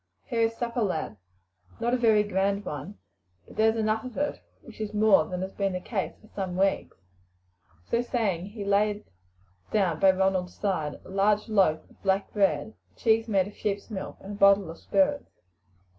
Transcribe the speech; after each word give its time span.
"Here 0.23 0.41
is 0.41 0.55
supper, 0.57 0.81
lad. 0.81 1.17
Not 1.79 1.93
a 1.93 1.97
very 1.97 2.23
grand 2.23 2.65
one, 2.65 2.97
but 3.47 3.55
there's 3.55 3.75
enough 3.75 4.03
of 4.03 4.17
it, 4.17 4.41
which 4.63 4.81
is 4.81 4.95
more 4.95 5.25
than 5.25 5.43
has 5.43 5.51
been 5.53 5.73
the 5.73 5.79
case 5.79 6.15
for 6.19 6.27
some 6.27 6.57
weeks." 6.57 6.97
So 7.91 8.01
saying 8.01 8.47
he 8.47 8.65
laid 8.65 9.05
down 9.71 9.99
by 9.99 10.09
Ronald's 10.09 10.55
side 10.55 10.99
a 11.05 11.09
large 11.09 11.49
loaf 11.49 11.87
of 11.87 12.01
black 12.01 12.33
bread, 12.33 12.73
a 12.91 12.95
cheese 12.99 13.27
made 13.27 13.45
of 13.45 13.53
sheep's 13.53 13.91
milk, 13.91 14.17
and 14.21 14.31
a 14.31 14.35
bottle 14.39 14.71
of 14.71 14.79
spirits. 14.79 15.43